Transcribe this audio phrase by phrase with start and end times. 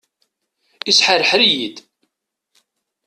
[0.91, 1.77] Isḥerḥer-iyi-d.